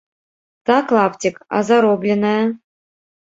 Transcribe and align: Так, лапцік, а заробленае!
Так, 0.69 0.89
лапцік, 0.95 1.35
а 1.57 1.61
заробленае! 1.69 2.43